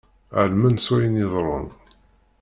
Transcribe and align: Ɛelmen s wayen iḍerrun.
Ɛelmen 0.39 0.75
s 0.79 0.87
wayen 0.91 1.21
iḍerrun. 1.23 1.67